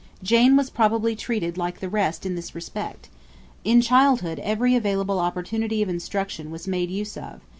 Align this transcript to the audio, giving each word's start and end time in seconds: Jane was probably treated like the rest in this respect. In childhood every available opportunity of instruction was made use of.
Jane 0.23 0.57
was 0.57 0.71
probably 0.71 1.15
treated 1.15 1.59
like 1.59 1.79
the 1.79 1.87
rest 1.87 2.25
in 2.25 2.33
this 2.33 2.55
respect. 2.55 3.07
In 3.63 3.81
childhood 3.81 4.39
every 4.39 4.75
available 4.75 5.19
opportunity 5.19 5.83
of 5.83 5.89
instruction 5.89 6.49
was 6.49 6.67
made 6.67 6.89
use 6.89 7.15
of. 7.17 7.41